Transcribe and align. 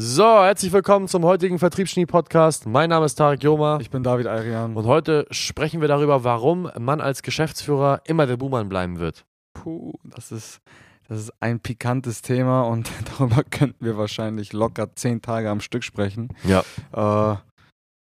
So, 0.00 0.22
herzlich 0.22 0.72
willkommen 0.72 1.08
zum 1.08 1.24
heutigen 1.24 1.58
Vertriebsschnie-Podcast. 1.58 2.66
Mein 2.66 2.88
Name 2.90 3.06
ist 3.06 3.16
Tarek 3.16 3.42
Joma 3.42 3.78
Ich 3.80 3.90
bin 3.90 4.04
David 4.04 4.28
Ayrian. 4.28 4.76
und 4.76 4.86
heute 4.86 5.26
sprechen 5.32 5.80
wir 5.80 5.88
darüber, 5.88 6.22
warum 6.22 6.70
man 6.78 7.00
als 7.00 7.22
Geschäftsführer 7.22 8.02
immer 8.04 8.28
der 8.28 8.36
Buhmann 8.36 8.68
bleiben 8.68 9.00
wird. 9.00 9.26
Puh, 9.54 9.94
das 10.04 10.30
ist, 10.30 10.60
das 11.08 11.18
ist 11.18 11.32
ein 11.40 11.58
pikantes 11.58 12.22
Thema 12.22 12.62
und 12.62 12.88
darüber 13.18 13.42
könnten 13.42 13.84
wir 13.84 13.98
wahrscheinlich 13.98 14.52
locker 14.52 14.94
zehn 14.94 15.20
Tage 15.20 15.50
am 15.50 15.60
Stück 15.60 15.82
sprechen. 15.82 16.28
Ja. 16.44 16.62
Äh, 16.92 17.36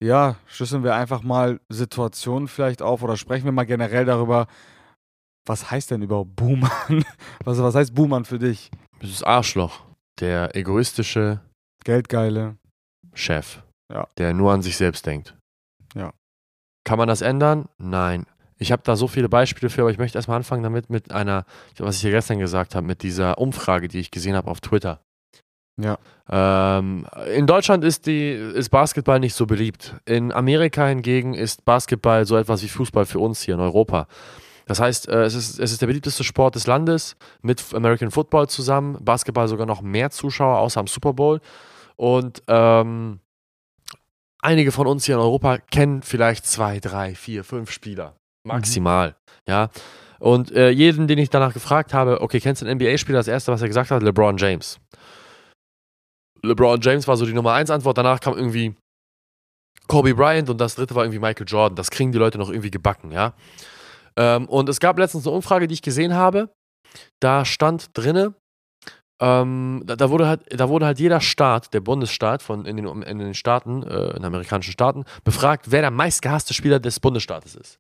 ja, 0.07 0.37
schlüsseln 0.47 0.85
wir 0.85 0.95
einfach 0.95 1.25
mal 1.25 1.59
Situationen 1.69 2.47
vielleicht 2.47 2.81
auf 2.81 3.03
oder 3.03 3.17
sprechen 3.17 3.47
wir 3.47 3.53
mal 3.53 3.67
generell 3.67 4.05
darüber, 4.05 4.47
was 5.45 5.73
heißt 5.73 5.91
denn 5.91 6.03
überhaupt 6.03 6.37
Buhmann? 6.37 7.05
Was, 7.43 7.59
was 7.61 7.75
heißt 7.75 7.93
Buhmann 7.93 8.25
für 8.25 8.39
dich? 8.39 8.71
Das 9.01 9.11
ist 9.11 9.27
Arschloch. 9.27 9.81
Der 10.21 10.55
egoistische 10.55 11.41
Geldgeile. 11.85 12.57
Chef. 13.15 13.63
Ja. 13.93 14.07
Der 14.19 14.33
nur 14.33 14.53
an 14.53 14.63
sich 14.63 14.77
selbst 14.77 15.07
denkt. 15.07 15.37
Ja. 15.95 16.13
Kann 16.85 16.99
man 16.99 17.09
das 17.09 17.21
ändern? 17.21 17.69
Nein. 17.79 18.27
Ich 18.59 18.71
habe 18.71 18.83
da 18.85 18.97
so 18.97 19.09
viele 19.09 19.29
Beispiele 19.29 19.71
für, 19.71 19.83
aber 19.83 19.91
ich 19.91 19.99
möchte 19.99 20.19
erstmal 20.19 20.37
anfangen 20.37 20.63
damit 20.63 20.89
mit 20.89 21.11
einer, 21.13 21.45
was 21.79 21.97
ich 21.97 22.03
hier 22.03 22.13
gestern 22.13 22.39
gesagt 22.39 22.75
habe, 22.75 22.87
mit 22.87 23.03
dieser 23.03 23.39
Umfrage, 23.39 23.89
die 23.89 23.99
ich 23.99 24.11
gesehen 24.11 24.37
habe 24.37 24.51
auf 24.51 24.61
Twitter. 24.61 25.01
Ja. 25.81 25.99
Ähm, 26.29 27.07
in 27.35 27.47
Deutschland 27.47 27.83
ist, 27.83 28.07
die, 28.07 28.31
ist 28.31 28.71
Basketball 28.71 29.21
nicht 29.21 29.35
so 29.35 29.47
beliebt. 29.47 29.97
In 30.05 30.33
Amerika 30.33 30.87
hingegen 30.87 31.35
ist 31.35 31.65
Basketball 31.65 32.27
so 32.27 32.37
etwas 32.37 32.63
wie 32.63 32.69
Fußball 32.69 33.07
für 33.07 33.19
uns 33.19 33.43
hier 33.43 33.55
in 33.55 33.61
Europa. 33.61 34.07
Das 34.67 34.81
heißt, 34.81 35.09
äh, 35.09 35.25
es 35.25 35.35
ist, 35.35 35.59
es 35.59 35.73
ist 35.73 35.83
der 35.83 35.87
beliebteste 35.87 36.25
Sport 36.25 36.55
des 36.55 36.67
Landes 36.67 37.17
mit 37.43 37.63
American 37.75 38.11
Football 38.11 38.49
zusammen. 38.49 38.99
Basketball 39.03 39.49
sogar 39.49 39.67
noch 39.67 39.83
mehr 39.83 40.11
Zuschauer, 40.11 40.59
außer 40.59 40.81
am 40.81 40.87
Super 40.87 41.13
Bowl. 41.13 41.41
Und 41.97 42.43
ähm, 42.49 43.21
einige 44.41 44.73
von 44.73 44.87
uns 44.87 45.05
hier 45.05 45.17
in 45.17 45.21
Europa 45.21 45.59
kennen 45.59 46.03
vielleicht 46.03 46.47
zwei, 46.47 46.81
drei, 46.81 47.15
vier, 47.15 47.45
fünf 47.45 47.71
Spieler. 47.71 48.17
Maximal. 48.45 49.17
Ja. 49.49 49.71
Und 50.19 50.53
äh, 50.53 50.71
jeden, 50.71 51.09
den 51.09 51.19
ich 51.19 51.31
danach 51.31 51.53
gefragt 51.53 51.95
habe, 51.95 52.21
okay, 52.21 52.41
kennst 52.41 52.63
du 52.63 52.67
einen 52.67 52.79
NBA-Spieler? 52.79 53.19
Das 53.19 53.29
erste, 53.29 53.53
was 53.53 53.63
er 53.63 53.69
gesagt 53.69 53.91
hat, 53.91 54.03
LeBron 54.03 54.37
James. 54.37 54.79
LeBron 56.43 56.81
James 56.81 57.07
war 57.09 57.17
so 57.17 57.27
die 57.27 57.33
Nummer 57.33 57.53
1 57.55 57.71
Antwort. 57.71 57.99
Danach 57.99 58.21
kam 58.21 58.35
irgendwie 58.35 58.75
Kobe 59.89 60.15
Bryant 60.15 60.49
und 60.49 60.61
das 60.61 60.75
dritte 60.75 60.95
war 60.95 61.05
irgendwie 61.05 61.19
Michael 61.19 61.47
Jordan. 61.47 61.77
Das 61.77 61.91
kriegen 61.91 62.13
die 62.13 62.19
Leute 62.19 62.39
noch 62.39 62.51
irgendwie 62.51 62.71
gebacken, 62.71 63.13
ja. 63.13 63.35
Ähm, 64.17 64.49
und 64.49 64.69
es 64.69 64.81
gab 64.81 64.99
letztens 64.99 65.27
eine 65.27 65.37
Umfrage, 65.37 65.67
die 65.67 65.75
ich 65.75 65.83
gesehen 65.83 66.15
habe. 66.15 66.51
Da 67.21 67.45
stand 67.45 67.91
drinne, 67.95 68.35
ähm, 69.23 69.83
da, 69.87 69.95
da, 69.95 70.11
wurde 70.11 70.27
halt, 70.27 70.43
da 70.51 70.69
wurde 70.69 70.85
halt 70.85 70.99
jeder 70.99 71.21
Staat, 71.21 71.73
der 71.73 71.81
Bundesstaat 71.81 72.43
von 72.43 72.67
in 72.67 72.77
den, 72.77 73.03
in 73.03 73.19
den 73.19 73.35
Staaten, 73.35 73.85
äh, 73.85 74.09
in 74.09 74.17
den 74.17 74.25
amerikanischen 74.25 74.73
Staaten, 74.73 75.05
befragt, 75.23 75.71
wer 75.71 75.81
der 75.81 75.93
meistgehasste 75.93 76.55
Spieler 76.55 76.81
des 76.81 76.99
Bundesstaates 76.99 77.55
ist. 77.55 77.79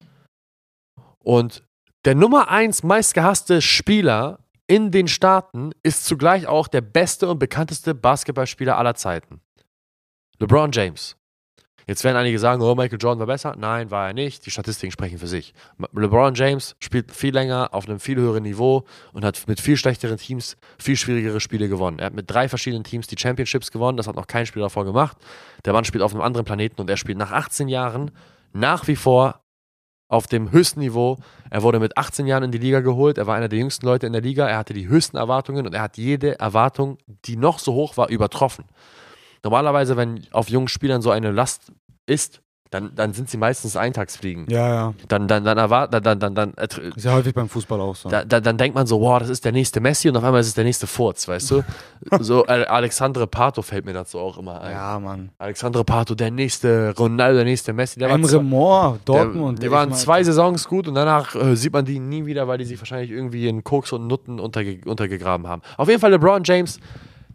Und 1.25 1.65
der 2.05 2.15
Nummer 2.15 2.49
1 2.49 2.85
meistgehasste 2.85 3.61
Spieler 3.61 4.39
in 4.69 4.93
den 4.93 5.09
Staaten 5.09 5.73
ist 5.83 6.05
zugleich 6.05 6.47
auch 6.47 6.69
der 6.69 6.81
beste 6.81 7.29
und 7.29 7.41
bekannteste 7.41 7.93
Basketballspieler 7.95 8.79
aller 8.79 8.95
Zeiten. 8.95 9.41
LeBron 10.39 10.71
James. 10.71 11.17
Jetzt 11.87 12.05
werden 12.05 12.17
einige 12.17 12.39
sagen, 12.39 12.63
oh, 12.63 12.75
Michael 12.75 12.99
Jordan 13.01 13.21
war 13.21 13.27
besser. 13.27 13.55
Nein, 13.59 13.91
war 13.91 14.09
er 14.09 14.13
nicht. 14.15 14.47
Die 14.47 14.51
Statistiken 14.51 14.93
sprechen 14.93 15.19
für 15.19 15.27
sich. 15.27 15.53
LeBron 15.93 16.35
James 16.35 16.77
spielt 16.81 17.13
viel 17.13 17.35
länger 17.35 17.71
auf 17.73 17.89
einem 17.89 18.01
viel 18.01 18.17
höheren 18.17 18.43
Niveau 18.43 18.85
und 19.13 19.25
hat 19.25 19.43
mit 19.47 19.61
viel 19.61 19.77
schlechteren 19.77 20.17
Teams 20.17 20.57
viel 20.79 20.97
schwierigere 20.97 21.41
Spiele 21.41 21.69
gewonnen. 21.69 21.99
Er 21.99 22.07
hat 22.07 22.15
mit 22.15 22.31
drei 22.31 22.49
verschiedenen 22.49 22.85
Teams 22.85 23.07
die 23.07 23.19
Championships 23.19 23.71
gewonnen. 23.71 23.97
Das 23.97 24.07
hat 24.07 24.17
noch 24.17 24.27
kein 24.27 24.47
Spieler 24.47 24.67
davor 24.67 24.85
gemacht. 24.85 25.17
Der 25.65 25.73
Mann 25.73 25.85
spielt 25.85 26.03
auf 26.03 26.13
einem 26.13 26.23
anderen 26.23 26.45
Planeten 26.45 26.81
und 26.81 26.89
er 26.89 26.97
spielt 26.97 27.19
nach 27.19 27.33
18 27.33 27.69
Jahren 27.69 28.11
nach 28.53 28.87
wie 28.87 28.97
vor 28.97 29.41
auf 30.13 30.27
dem 30.27 30.53
höchsten 30.53 30.81
Niveau. 30.81 31.17
Er 31.49 31.63
wurde 31.63 31.81
mit 31.81 31.97
18 31.97 32.27
Jahren 32.27 32.45
in 32.45 32.53
die 32.53 32.59
Liga 32.59 32.81
geholt. 32.81 33.17
Er 33.17 33.27
war 33.27 33.35
einer 33.35 33.49
der 33.49 33.59
jüngsten 33.59 33.87
Leute 33.87 34.07
in 34.07 34.13
der 34.13 34.21
Liga. 34.21 34.47
Er 34.47 34.59
hatte 34.59 34.75
die 34.75 34.87
höchsten 34.87 35.17
Erwartungen 35.17 35.67
und 35.67 35.75
er 35.75 35.81
hat 35.81 35.97
jede 35.97 36.39
Erwartung, 36.39 36.99
die 37.25 37.37
noch 37.37 37.59
so 37.59 37.73
hoch 37.73 37.97
war, 37.97 38.11
übertroffen. 38.11 38.67
Normalerweise, 39.43 39.97
wenn 39.97 40.23
auf 40.31 40.49
jungen 40.49 40.69
Spielern 40.69 41.03
so 41.03 41.11
eine 41.11 41.31
Last 41.31 41.73
ist, 42.07 42.43
dann, 42.73 42.95
dann 42.95 43.13
sind 43.13 43.29
sie 43.29 43.37
meistens 43.37 43.77
Eintagsfliegen. 43.77 44.47
Ja, 44.49 44.69
ja. 44.69 44.95
Dann, 45.09 45.29
dann, 45.29 45.45
dann 45.45 45.59
erwartet, 45.59 46.07
dann, 46.07 46.19
dann, 46.19 46.35
dann, 46.35 46.55
dann, 46.57 46.93
Ist 46.97 47.05
ja 47.05 47.13
häufig 47.13 47.35
beim 47.35 47.49
Fußball 47.49 47.79
auch 47.79 47.95
so. 47.95 48.09
da, 48.09 48.25
da, 48.25 48.41
dann 48.41 48.57
denkt 48.57 48.75
man 48.75 48.87
so, 48.87 48.99
wow, 48.99 49.19
das 49.19 49.29
ist 49.29 49.45
der 49.45 49.53
nächste 49.53 49.81
Messi 49.81 50.09
und 50.09 50.17
auf 50.17 50.25
einmal 50.25 50.41
ist 50.41 50.49
es 50.49 50.55
der 50.55 50.65
nächste 50.65 50.87
Furz, 50.87 51.29
weißt 51.29 51.51
du? 51.51 51.65
so 52.21 52.47
äh, 52.47 52.65
Alexandre 52.65 53.27
Pato 53.27 53.61
fällt 53.61 53.85
mir 53.85 53.93
dazu 53.93 54.19
auch 54.19 54.39
immer 54.39 54.63
ein. 54.63 54.73
ja, 54.73 54.99
Mann. 54.99 55.31
Alexandre 55.37 55.85
Pato, 55.85 56.15
der 56.15 56.31
nächste 56.31 56.95
Ronaldo, 56.99 57.37
der 57.37 57.45
nächste 57.45 57.75
Messi. 57.75 57.99
Der 57.99 58.09
Emre 58.09 58.43
Moore, 58.43 58.99
Dortmund. 59.05 59.59
Der, 59.59 59.69
die 59.69 59.73
waren 59.73 59.93
zwei 59.93 60.25
Saisons 60.25 60.67
gut 60.67 60.89
und 60.89 60.95
danach 60.95 61.35
äh, 61.35 61.55
sieht 61.57 61.75
man 61.75 61.85
die 61.85 61.99
nie 61.99 62.25
wieder, 62.25 62.49
weil 62.49 62.57
die 62.57 62.65
sich 62.65 62.79
wahrscheinlich 62.79 63.11
irgendwie 63.11 63.49
in 63.49 63.63
Koks 63.65 63.93
und 63.93 64.07
Nutten 64.07 64.41
unterge 64.41 64.81
untergegraben 64.87 65.47
haben. 65.47 65.61
Auf 65.77 65.89
jeden 65.89 66.01
Fall 66.01 66.13
LeBron 66.13 66.43
James, 66.43 66.81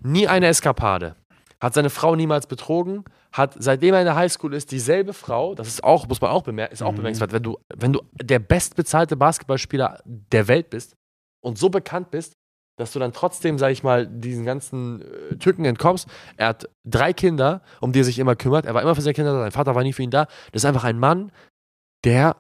nie 0.01 0.27
eine 0.27 0.47
Eskapade. 0.47 1.15
Hat 1.61 1.73
seine 1.73 1.89
Frau 1.89 2.15
niemals 2.15 2.45
betrogen, 2.45 3.03
hat 3.31 3.55
seitdem 3.57 3.93
er 3.95 4.01
in 4.01 4.05
der 4.05 4.15
Highschool 4.15 4.53
ist, 4.53 4.71
dieselbe 4.71 5.13
Frau, 5.13 5.55
das 5.55 5.67
ist 5.67 5.83
auch, 5.83 6.07
muss 6.07 6.21
man 6.21 6.29
auch 6.31 6.43
bemerken, 6.43 6.73
ist 6.73 6.83
auch 6.83 6.91
Mhm. 6.91 6.97
bemerkenswert, 6.97 7.31
wenn 7.31 7.43
du, 7.43 7.57
wenn 7.75 7.93
du 7.93 8.01
der 8.21 8.39
bestbezahlte 8.39 9.15
Basketballspieler 9.17 10.01
der 10.05 10.47
Welt 10.47 10.69
bist 10.69 10.95
und 11.43 11.57
so 11.57 11.69
bekannt 11.69 12.11
bist, 12.11 12.33
dass 12.79 12.91
du 12.93 12.99
dann 12.99 13.11
trotzdem, 13.11 13.57
sag 13.57 13.71
ich 13.71 13.81
mal, 13.81 14.05
diesen 14.05 14.45
ganzen 14.45 15.01
äh, 15.31 15.35
Tücken 15.37 15.65
entkommst. 15.65 16.07
Er 16.35 16.49
hat 16.49 16.69
drei 16.87 17.11
Kinder, 17.11 17.63
um 17.81 17.91
die 17.91 18.01
er 18.01 18.03
sich 18.03 18.19
immer 18.19 18.35
kümmert. 18.35 18.67
Er 18.67 18.75
war 18.75 18.83
immer 18.83 18.93
für 18.93 19.01
seine 19.01 19.15
Kinder 19.15 19.33
da. 19.33 19.39
Sein 19.41 19.51
Vater 19.51 19.73
war 19.73 19.81
nie 19.81 19.93
für 19.93 20.03
ihn 20.03 20.11
da. 20.11 20.25
Das 20.51 20.61
ist 20.61 20.65
einfach 20.65 20.83
ein 20.83 20.99
Mann, 20.99 21.31
der 22.05 22.35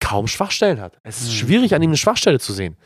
kaum 0.00 0.26
Schwachstellen 0.26 0.80
hat. 0.80 0.98
Es 1.04 1.20
ist 1.20 1.28
Mhm. 1.28 1.34
schwierig, 1.34 1.74
an 1.76 1.82
ihm 1.82 1.90
eine 1.90 1.96
Schwachstelle 1.96 2.40
zu 2.40 2.52
sehen. 2.52 2.76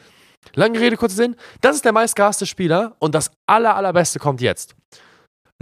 Lange 0.55 0.79
Rede, 0.79 0.99
kurzer 0.99 1.17
Sinn. 1.17 1.37
Das 1.63 1.75
ist 1.75 1.87
der 1.87 1.93
meistgehasste 1.93 2.45
Spieler 2.45 2.97
und 2.99 3.15
das 3.15 3.31
aller, 3.47 3.75
allerbeste 3.77 4.19
kommt 4.19 4.43
jetzt. 4.43 4.75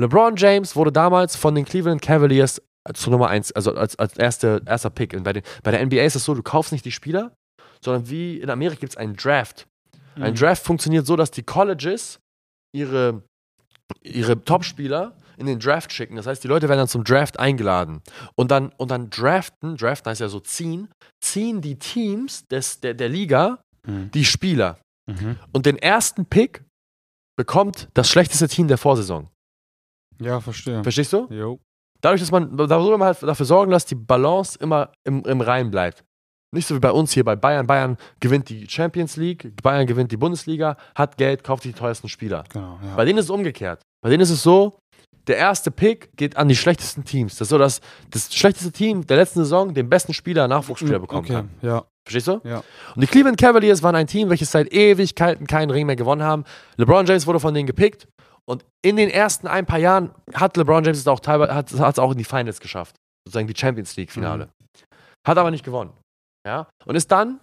LeBron 0.01 0.37
James 0.37 0.75
wurde 0.77 0.93
damals 0.93 1.37
von 1.37 1.55
den 1.55 1.65
Cleveland 1.65 2.03
Cavaliers 2.03 2.61
zur 2.95 3.13
Nummer 3.13 3.29
1, 3.29 3.53
also 3.53 3.75
als, 3.75 3.97
als 3.99 4.17
erste, 4.17 4.63
erster 4.67 4.91
Pick. 4.91 5.15
Und 5.15 5.23
bei, 5.23 5.33
den, 5.33 5.43
bei 5.63 5.71
der 5.71 5.85
NBA 5.85 6.03
ist 6.03 6.17
es 6.17 6.25
so, 6.25 6.35
du 6.35 6.43
kaufst 6.43 6.73
nicht 6.73 6.85
die 6.85 6.93
Spieler, 6.93 7.33
sondern 7.85 8.09
wie 8.11 8.39
in 8.39 8.51
Amerika 8.51 8.81
gibt 8.81 8.93
es 8.93 8.97
einen 8.97 9.17
Draft. 9.17 9.67
Ein 10.17 10.33
Mhm. 10.33 10.37
Draft 10.37 10.65
funktioniert 10.65 11.07
so, 11.07 11.17
dass 11.17 11.31
die 11.31 11.43
Colleges 11.43 12.19
ihre, 12.75 13.23
ihre 14.03 14.45
Top-Spieler 14.45 15.17
in 15.39 15.47
den 15.47 15.59
Draft 15.59 15.93
schicken. 15.93 16.17
Das 16.17 16.27
heißt, 16.27 16.43
die 16.45 16.49
Leute 16.49 16.69
werden 16.69 16.81
dann 16.81 16.89
zum 16.89 17.05
Draft 17.05 17.39
eingeladen. 17.39 18.03
Und 18.35 18.51
dann, 18.51 18.71
und 18.77 18.91
dann 18.91 19.11
draften, 19.11 19.77
draften 19.77 20.11
heißt 20.11 20.21
ja 20.21 20.29
so 20.29 20.41
ziehen, 20.41 20.89
ziehen 21.25 21.61
die 21.61 21.79
Teams 21.79 22.47
des, 22.49 22.81
der, 22.81 22.95
der 22.95 23.09
Liga 23.09 23.59
Mhm. 23.87 24.11
die 24.13 24.25
Spieler. 24.25 24.79
Mhm. 25.11 25.37
Und 25.53 25.67
den 25.67 25.77
ersten 25.77 26.27
Pick 26.27 26.63
bekommt 27.37 27.89
das 27.95 28.09
schlechteste 28.09 28.47
Team 28.47 28.69
der 28.69 28.79
Vorsaison. 28.79 29.29
Ja, 30.21 30.41
verstehe. 30.41 30.83
Verstehst 30.83 31.13
du? 31.13 31.27
Jo. 31.31 31.59
Dadurch, 32.01 32.21
dass 32.21 32.31
man, 32.31 32.57
da 32.57 32.67
soll 32.69 32.99
man 32.99 33.07
halt 33.07 33.23
dafür 33.23 33.47
sorgen, 33.47 33.71
dass 33.71 33.87
die 33.87 33.95
Balance 33.95 34.59
immer 34.59 34.91
im, 35.05 35.25
im 35.25 35.41
Reim 35.41 35.71
bleibt. 35.71 36.05
Nicht 36.55 36.67
so 36.67 36.75
wie 36.75 36.81
bei 36.81 36.91
uns 36.91 37.13
hier 37.13 37.25
bei 37.25 37.37
Bayern. 37.37 37.67
Bayern 37.67 37.97
gewinnt 38.21 38.49
die 38.51 38.69
Champions 38.69 39.17
League, 39.17 39.55
Bayern 39.63 39.87
gewinnt 39.87 40.13
die 40.13 40.17
Bundesliga, 40.17 40.77
hat 40.95 41.17
Geld, 41.17 41.45
kauft 41.45 41.65
die 41.65 41.73
teuersten 41.73 42.09
Spieler. 42.09 42.45
Genau, 42.53 42.79
ja. 42.83 42.95
Bei 42.95 43.05
denen 43.05 43.19
ist 43.19 43.27
es 43.27 43.31
umgekehrt. 43.31 43.81
Bei 44.03 44.11
denen 44.11 44.21
ist 44.21 44.31
es 44.31 44.43
so, 44.43 44.79
der 45.27 45.37
erste 45.37 45.71
Pick 45.71 46.15
geht 46.17 46.37
an 46.37 46.49
die 46.49 46.57
schlechtesten 46.57 47.05
Teams. 47.05 47.37
Das 47.37 47.47
ist 47.47 47.51
so, 47.51 47.59
dass 47.59 47.81
das 48.11 48.35
schlechteste 48.35 48.73
Team 48.73 49.07
der 49.07 49.17
letzten 49.17 49.41
Saison 49.41 49.73
den 49.73 49.89
besten 49.89 50.13
Spieler, 50.13 50.49
Nachwuchsspieler 50.49 50.99
bekommen 50.99 51.25
okay, 51.25 51.33
kann. 51.35 51.51
ja. 51.63 51.85
Verstehst 52.05 52.27
du? 52.27 52.41
Ja. 52.43 52.65
Und 52.97 53.01
die 53.01 53.07
Cleveland 53.07 53.39
Cavaliers 53.39 53.81
waren 53.83 53.95
ein 53.95 54.09
Team, 54.09 54.29
welches 54.29 54.51
seit 54.51 54.73
Ewigkeiten 54.73 55.47
keinen 55.47 55.71
Ring 55.71 55.87
mehr 55.87 55.95
gewonnen 55.95 56.25
haben. 56.25 56.45
LeBron 56.77 57.07
James 57.07 57.29
wurde 57.29 57.39
von 57.39 57.55
denen 57.55 57.67
gepickt. 57.67 58.09
Und 58.49 58.65
in 58.83 58.97
den 58.97 59.09
ersten 59.09 59.47
ein 59.47 59.67
paar 59.67 59.79
Jahren 59.79 60.15
hat 60.35 60.57
LeBron 60.57 60.85
James 60.85 60.99
es 60.99 61.07
auch 61.07 61.21
teilweise 61.21 61.55
hat 61.55 61.73
es 61.73 61.99
auch 61.99 62.13
in 62.13 62.19
die 62.19 62.25
Finals 62.25 62.61
geschafft. 62.61 62.97
Sozusagen 63.25 63.47
die 63.47 63.57
Champions 63.57 63.97
League 63.97 64.11
Finale. 64.11 64.49
Hat 65.27 65.39
aber 65.39 65.51
nicht 65.51 65.65
gewonnen. 65.65 65.93
Ja? 66.47 66.69
Und 66.85 66.97
ist 66.97 67.11
dann 67.13 67.41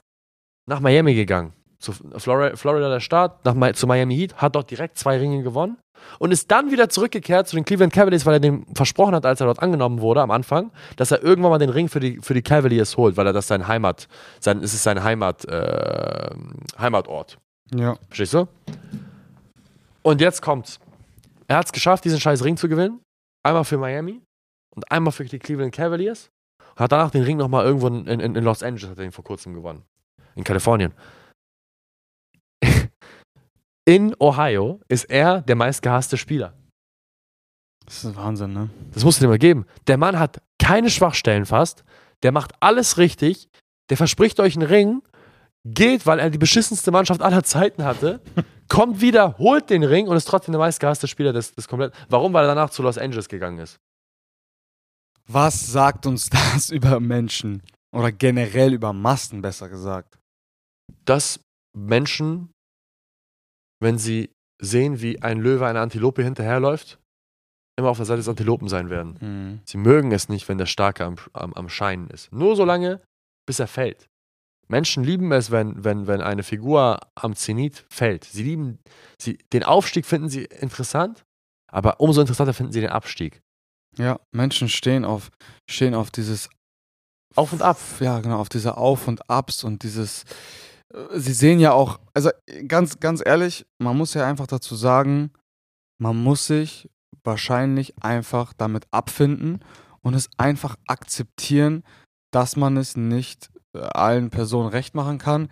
nach 0.67 0.81
Miami 0.81 1.15
gegangen. 1.15 1.53
Zu 1.79 1.93
Florida, 1.93 2.57
Florida 2.57 2.89
der 2.89 2.99
Staat, 2.99 3.45
nach, 3.45 3.73
zu 3.73 3.87
Miami 3.87 4.15
Heat, 4.17 4.35
hat 4.35 4.55
dort 4.55 4.69
direkt 4.69 4.97
zwei 4.97 5.17
Ringe 5.17 5.43
gewonnen 5.43 5.77
und 6.19 6.31
ist 6.31 6.51
dann 6.51 6.71
wieder 6.71 6.89
zurückgekehrt 6.89 7.47
zu 7.47 7.55
den 7.55 7.63
Cleveland 7.63 7.93
Cavaliers, 7.93 8.25
weil 8.25 8.33
er 8.33 8.39
dem 8.41 8.65
versprochen 8.75 9.15
hat, 9.15 9.25
als 9.25 9.39
er 9.39 9.45
dort 9.45 9.61
angenommen 9.61 10.01
wurde 10.01 10.21
am 10.21 10.31
Anfang, 10.31 10.71
dass 10.97 11.11
er 11.11 11.23
irgendwann 11.23 11.51
mal 11.51 11.57
den 11.57 11.69
Ring 11.69 11.87
für 11.87 12.01
die, 12.01 12.19
für 12.21 12.33
die 12.33 12.41
Cavaliers 12.41 12.97
holt, 12.97 13.15
weil 13.15 13.27
er 13.27 13.33
das 13.33 13.47
sein 13.47 13.67
Heimat, 13.67 14.09
sein, 14.41 14.61
es 14.61 14.73
ist 14.73 14.83
sein 14.83 15.01
Heimat, 15.03 15.45
äh, 15.45 16.29
Heimatort. 16.77 17.37
Ja. 17.73 17.95
Verstehst 18.07 18.33
du? 18.33 18.47
Und 20.01 20.19
jetzt 20.19 20.41
kommt's. 20.41 20.79
Er 21.49 21.57
hat 21.57 21.65
es 21.65 21.71
geschafft, 21.71 22.05
diesen 22.05 22.19
scheiß 22.19 22.43
Ring 22.43 22.57
zu 22.57 22.69
gewinnen. 22.69 23.01
Einmal 23.43 23.65
für 23.65 23.77
Miami 23.77 24.21
und 24.75 24.91
einmal 24.91 25.11
für 25.11 25.25
die 25.25 25.39
Cleveland 25.39 25.73
Cavaliers. 25.73 26.29
Und 26.71 26.79
hat 26.79 26.91
danach 26.91 27.11
den 27.11 27.23
Ring 27.23 27.37
nochmal 27.37 27.65
irgendwo 27.65 27.87
in, 27.87 28.05
in, 28.07 28.35
in 28.35 28.43
Los 28.43 28.61
Angeles, 28.61 28.91
hat 28.91 28.99
er 28.99 29.05
ihn 29.05 29.11
vor 29.11 29.23
kurzem 29.23 29.53
gewonnen. 29.53 29.83
In 30.35 30.43
Kalifornien. 30.43 30.93
In 33.85 34.15
Ohio 34.19 34.79
ist 34.87 35.05
er 35.05 35.41
der 35.41 35.55
meistgehasste 35.55 36.17
Spieler. 36.17 36.53
Das 37.85 38.03
ist 38.03 38.15
Wahnsinn, 38.15 38.53
ne? 38.53 38.69
Das 38.93 39.03
musst 39.03 39.19
du 39.19 39.23
dir 39.23 39.29
mal 39.29 39.39
geben. 39.39 39.65
Der 39.87 39.97
Mann 39.97 40.19
hat 40.19 40.43
keine 40.59 40.91
Schwachstellen 40.91 41.47
fast. 41.47 41.83
Der 42.21 42.31
macht 42.31 42.53
alles 42.59 42.99
richtig. 42.99 43.49
Der 43.89 43.97
verspricht 43.97 44.39
euch 44.39 44.55
einen 44.55 44.67
Ring. 44.67 45.01
Geht, 45.65 46.05
weil 46.05 46.19
er 46.19 46.29
die 46.29 46.37
beschissenste 46.37 46.91
Mannschaft 46.91 47.21
aller 47.21 47.43
Zeiten 47.43 47.83
hatte. 47.83 48.21
kommt 48.69 49.01
wieder, 49.01 49.37
holt 49.37 49.69
den 49.69 49.83
Ring 49.83 50.07
und 50.07 50.15
ist 50.15 50.25
trotzdem 50.25 50.53
der 50.53 50.59
meistgehasste 50.59 51.07
Spieler 51.07 51.33
des, 51.33 51.53
des 51.53 51.67
komplett. 51.67 51.93
Warum? 52.07 52.31
Weil 52.33 52.45
er 52.45 52.55
danach 52.55 52.69
zu 52.69 52.81
Los 52.81 52.97
Angeles 52.97 53.27
gegangen 53.27 53.59
ist. 53.59 53.79
Was 55.27 55.67
sagt 55.67 56.05
uns 56.05 56.29
das 56.53 56.69
über 56.69 56.99
Menschen? 56.99 57.61
Oder 57.91 58.11
generell 58.11 58.73
über 58.73 58.93
Massen, 58.93 59.41
besser 59.41 59.67
gesagt? 59.67 60.19
Dass 61.05 61.39
Menschen, 61.75 62.51
wenn 63.81 63.97
sie 63.97 64.31
sehen, 64.61 65.01
wie 65.01 65.21
ein 65.21 65.39
Löwe 65.39 65.65
einer 65.65 65.81
Antilope 65.81 66.23
hinterherläuft, 66.23 66.99
immer 67.77 67.89
auf 67.89 67.97
der 67.97 68.05
Seite 68.05 68.17
des 68.17 68.27
Antilopen 68.27 68.67
sein 68.67 68.89
werden. 68.89 69.17
Mhm. 69.21 69.61
Sie 69.65 69.77
mögen 69.77 70.11
es 70.11 70.29
nicht, 70.29 70.47
wenn 70.49 70.57
der 70.57 70.65
Starke 70.65 71.05
am, 71.05 71.15
am, 71.33 71.53
am 71.53 71.69
Scheinen 71.69 72.09
ist. 72.09 72.31
Nur 72.31 72.55
so 72.55 72.65
lange, 72.65 73.01
bis 73.47 73.59
er 73.59 73.67
fällt. 73.67 74.08
Menschen 74.69 75.03
lieben 75.03 75.31
es, 75.31 75.51
wenn, 75.51 75.83
wenn, 75.83 76.07
wenn 76.07 76.21
eine 76.21 76.43
Figur 76.43 76.99
am 77.15 77.35
Zenit 77.35 77.85
fällt. 77.89 78.23
Sie 78.23 78.43
lieben, 78.43 78.79
sie, 79.19 79.37
den 79.51 79.63
Aufstieg 79.63 80.05
finden 80.05 80.29
sie 80.29 80.45
interessant, 80.45 81.25
aber 81.71 81.99
umso 81.99 82.21
interessanter 82.21 82.53
finden 82.53 82.71
sie 82.71 82.81
den 82.81 82.91
Abstieg. 82.91 83.41
Ja, 83.97 84.19
Menschen 84.31 84.69
stehen 84.69 85.05
auf, 85.05 85.31
stehen 85.69 85.95
auf 85.95 86.11
dieses 86.11 86.49
Auf 87.35 87.51
und 87.51 87.61
ab. 87.61 87.79
Ja, 87.99 88.19
genau, 88.21 88.39
auf 88.39 88.49
diese 88.49 88.77
Auf 88.77 89.07
und 89.07 89.27
Abs 89.29 89.63
und 89.63 89.83
dieses. 89.83 90.23
äh, 90.93 91.19
Sie 91.19 91.33
sehen 91.33 91.59
ja 91.59 91.73
auch, 91.73 91.99
also 92.13 92.29
ganz, 92.67 92.99
ganz 92.99 93.23
ehrlich, 93.25 93.65
man 93.79 93.97
muss 93.97 94.13
ja 94.13 94.27
einfach 94.27 94.47
dazu 94.47 94.75
sagen, 94.75 95.31
man 95.99 96.15
muss 96.21 96.47
sich 96.47 96.89
wahrscheinlich 97.23 98.01
einfach 98.01 98.53
damit 98.53 98.85
abfinden 98.91 99.59
und 100.01 100.13
es 100.13 100.29
einfach 100.37 100.75
akzeptieren, 100.87 101.83
dass 102.31 102.55
man 102.55 102.77
es 102.77 102.95
nicht 102.95 103.49
allen 103.73 104.29
Personen 104.29 104.69
recht 104.69 104.95
machen 104.95 105.17
kann. 105.17 105.49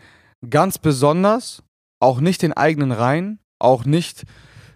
Ganz 0.49 0.77
besonders 0.77 1.63
auch 1.99 2.19
nicht 2.19 2.41
den 2.41 2.53
eigenen 2.53 2.91
Reihen, 2.91 3.39
auch 3.59 3.85
nicht 3.85 4.25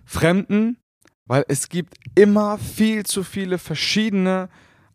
Fremden, 0.05 0.77
weil 1.25 1.45
es 1.47 1.69
gibt 1.69 1.95
immer 2.15 2.57
viel 2.57 3.05
zu 3.05 3.23
viele 3.23 3.57
verschiedene 3.57 4.49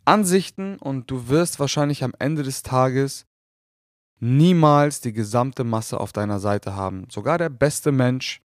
Ansichten 0.05 0.77
und 0.77 1.09
du 1.09 1.29
wirst 1.29 1.59
wahrscheinlich 1.59 2.03
am 2.03 2.13
Ende 2.19 2.43
des 2.43 2.61
Tages 2.63 3.25
niemals 4.19 5.01
die 5.01 5.13
gesamte 5.13 5.63
Masse 5.63 5.99
auf 5.99 6.13
deiner 6.13 6.39
Seite 6.39 6.75
haben. 6.75 7.07
Sogar 7.09 7.37
der 7.37 7.49
beste 7.49 7.91
Mensch 7.91 8.41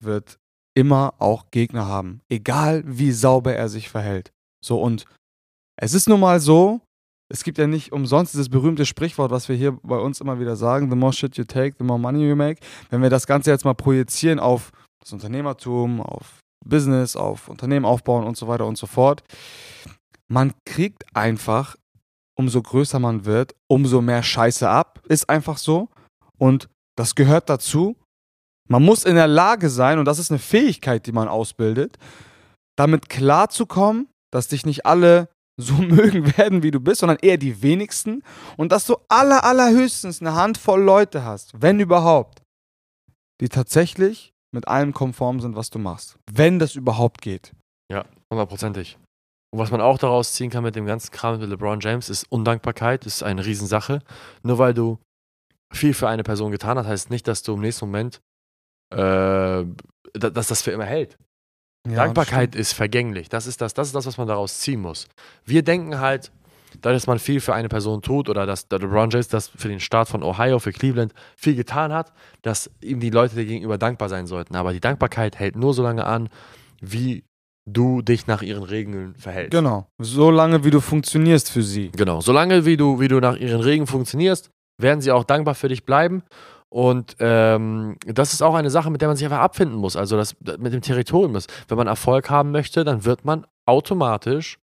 wird 0.00 0.38
immer 0.74 1.14
auch 1.18 1.50
Gegner 1.50 1.86
haben, 1.86 2.20
egal 2.28 2.82
wie 2.86 3.12
sauber 3.12 3.54
er 3.54 3.68
sich 3.68 3.88
verhält. 3.88 4.32
So 4.64 4.80
und 4.80 5.04
es 5.76 5.94
ist 5.94 6.08
nun 6.08 6.20
mal 6.20 6.40
so, 6.40 6.80
es 7.30 7.44
gibt 7.44 7.58
ja 7.58 7.66
nicht 7.66 7.92
umsonst 7.92 8.32
dieses 8.32 8.48
berühmte 8.48 8.86
Sprichwort, 8.86 9.30
was 9.30 9.48
wir 9.48 9.56
hier 9.56 9.72
bei 9.82 9.98
uns 9.98 10.20
immer 10.20 10.40
wieder 10.40 10.56
sagen, 10.56 10.90
the 10.90 10.96
more 10.96 11.12
shit 11.12 11.36
you 11.36 11.44
take, 11.44 11.76
the 11.78 11.84
more 11.84 11.98
money 11.98 12.26
you 12.26 12.36
make. 12.36 12.60
Wenn 12.90 13.02
wir 13.02 13.10
das 13.10 13.26
Ganze 13.26 13.50
jetzt 13.50 13.64
mal 13.64 13.74
projizieren 13.74 14.40
auf 14.40 14.72
das 15.00 15.12
Unternehmertum, 15.12 16.00
auf 16.00 16.40
Business, 16.64 17.16
auf 17.16 17.48
Unternehmen 17.48 17.84
aufbauen 17.84 18.26
und 18.26 18.36
so 18.36 18.48
weiter 18.48 18.66
und 18.66 18.78
so 18.78 18.86
fort, 18.86 19.22
man 20.28 20.52
kriegt 20.64 21.04
einfach, 21.14 21.76
umso 22.34 22.62
größer 22.62 22.98
man 22.98 23.24
wird, 23.24 23.54
umso 23.68 24.00
mehr 24.00 24.22
Scheiße 24.22 24.68
ab. 24.68 25.02
Ist 25.08 25.28
einfach 25.28 25.58
so. 25.58 25.88
Und 26.38 26.68
das 26.96 27.14
gehört 27.14 27.48
dazu. 27.50 27.96
Man 28.68 28.84
muss 28.84 29.04
in 29.04 29.16
der 29.16 29.28
Lage 29.28 29.70
sein, 29.70 29.98
und 29.98 30.04
das 30.04 30.18
ist 30.18 30.30
eine 30.30 30.38
Fähigkeit, 30.38 31.06
die 31.06 31.12
man 31.12 31.28
ausbildet, 31.28 31.98
damit 32.76 33.08
klarzukommen, 33.08 34.08
dass 34.30 34.48
dich 34.48 34.66
nicht 34.66 34.86
alle 34.86 35.28
so 35.58 35.74
mögen 35.82 36.36
werden, 36.38 36.62
wie 36.62 36.70
du 36.70 36.80
bist, 36.80 37.00
sondern 37.00 37.18
eher 37.20 37.36
die 37.36 37.60
wenigsten. 37.62 38.22
Und 38.56 38.72
dass 38.72 38.86
du 38.86 38.96
aller, 39.08 39.44
allerhöchstens 39.44 40.20
eine 40.22 40.34
Handvoll 40.34 40.80
Leute 40.80 41.24
hast, 41.24 41.52
wenn 41.60 41.80
überhaupt, 41.80 42.42
die 43.40 43.48
tatsächlich 43.48 44.32
mit 44.54 44.66
allem 44.66 44.94
konform 44.94 45.40
sind, 45.40 45.56
was 45.56 45.68
du 45.70 45.78
machst. 45.78 46.16
Wenn 46.32 46.58
das 46.58 46.74
überhaupt 46.74 47.20
geht. 47.20 47.52
Ja, 47.92 48.04
hundertprozentig. 48.32 48.98
Und 49.52 49.58
was 49.60 49.70
man 49.70 49.80
auch 49.80 49.98
daraus 49.98 50.32
ziehen 50.34 50.50
kann 50.50 50.62
mit 50.62 50.76
dem 50.76 50.86
ganzen 50.86 51.10
Kram 51.10 51.38
mit 51.38 51.48
LeBron 51.48 51.80
James, 51.80 52.08
ist 52.10 52.24
Undankbarkeit, 52.30 53.06
ist 53.06 53.22
eine 53.22 53.44
Riesensache. 53.44 54.00
Nur 54.42 54.58
weil 54.58 54.74
du 54.74 54.98
viel 55.72 55.92
für 55.94 56.08
eine 56.08 56.22
Person 56.22 56.50
getan 56.50 56.78
hast, 56.78 56.86
heißt 56.86 57.10
nicht, 57.10 57.26
dass 57.28 57.42
du 57.42 57.54
im 57.54 57.60
nächsten 57.60 57.86
Moment, 57.86 58.20
äh, 58.92 58.96
da- 60.14 60.30
dass 60.30 60.48
das 60.48 60.62
für 60.62 60.70
immer 60.70 60.84
hält. 60.86 61.18
Dankbarkeit 61.94 62.54
ist 62.54 62.72
vergänglich. 62.72 63.28
Das 63.28 63.46
ist 63.46 63.60
das, 63.60 63.74
das 63.74 63.88
ist 63.88 63.94
das, 63.94 64.06
was 64.06 64.18
man 64.18 64.28
daraus 64.28 64.58
ziehen 64.58 64.80
muss. 64.80 65.08
Wir 65.44 65.62
denken 65.62 66.00
halt, 66.00 66.30
dass 66.82 67.06
man 67.06 67.18
viel 67.18 67.40
für 67.40 67.54
eine 67.54 67.68
Person 67.68 68.02
tut 68.02 68.28
oder 68.28 68.46
dass 68.46 68.68
der 68.68 68.78
LeBron 68.78 69.10
James 69.10 69.28
das 69.28 69.48
für 69.48 69.68
den 69.68 69.80
Staat 69.80 70.08
von 70.08 70.22
Ohio, 70.22 70.58
für 70.58 70.72
Cleveland 70.72 71.12
viel 71.36 71.54
getan 71.54 71.92
hat, 71.92 72.12
dass 72.42 72.70
ihm 72.80 73.00
die 73.00 73.10
Leute 73.10 73.44
gegenüber 73.44 73.78
dankbar 73.78 74.08
sein 74.08 74.26
sollten. 74.26 74.54
Aber 74.54 74.72
die 74.72 74.80
Dankbarkeit 74.80 75.38
hält 75.38 75.56
nur 75.56 75.74
so 75.74 75.82
lange 75.82 76.04
an, 76.04 76.28
wie 76.80 77.24
du 77.66 78.02
dich 78.02 78.26
nach 78.26 78.42
ihren 78.42 78.62
Regeln 78.62 79.14
verhältst. 79.16 79.52
Genau. 79.52 79.86
So 79.98 80.30
lange, 80.30 80.64
wie 80.64 80.70
du 80.70 80.80
funktionierst 80.80 81.50
für 81.50 81.62
sie. 81.62 81.90
Genau. 81.96 82.20
Solange 82.20 82.64
wie 82.64 82.76
du, 82.76 83.00
wie 83.00 83.08
du 83.08 83.20
nach 83.20 83.36
ihren 83.36 83.60
Regeln 83.60 83.86
funktionierst, 83.86 84.50
werden 84.80 85.00
sie 85.00 85.10
auch 85.10 85.24
dankbar 85.24 85.54
für 85.54 85.68
dich 85.68 85.84
bleiben. 85.84 86.22
Und 86.70 87.16
ähm, 87.20 87.96
das 88.06 88.34
ist 88.34 88.42
auch 88.42 88.54
eine 88.54 88.70
Sache, 88.70 88.90
mit 88.90 89.00
der 89.00 89.08
man 89.08 89.16
sich 89.16 89.24
einfach 89.24 89.40
abfinden 89.40 89.78
muss. 89.78 89.96
Also 89.96 90.16
das 90.16 90.36
mit 90.58 90.72
dem 90.72 90.82
Territorium 90.82 91.34
ist. 91.36 91.50
Wenn 91.68 91.78
man 91.78 91.86
Erfolg 91.86 92.28
haben 92.28 92.50
möchte, 92.50 92.84
dann 92.84 93.04
wird 93.04 93.24
man 93.24 93.46
automatisch 93.64 94.58